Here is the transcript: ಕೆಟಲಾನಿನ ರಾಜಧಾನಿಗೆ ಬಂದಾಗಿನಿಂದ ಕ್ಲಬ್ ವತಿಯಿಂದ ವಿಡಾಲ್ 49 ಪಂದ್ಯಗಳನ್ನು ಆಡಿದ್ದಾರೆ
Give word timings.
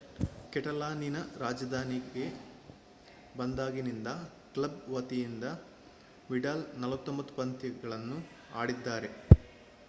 ಕೆಟಲಾನಿನ 0.53 1.17
ರಾಜಧಾನಿಗೆ 1.37 2.23
ಬಂದಾಗಿನಿಂದ 3.35 4.07
ಕ್ಲಬ್ 4.55 4.81
ವತಿಯಿಂದ 4.95 5.45
ವಿಡಾಲ್ 6.29 6.65
49 6.81 7.39
ಪಂದ್ಯಗಳನ್ನು 7.39 8.19
ಆಡಿದ್ದಾರೆ 8.55 9.11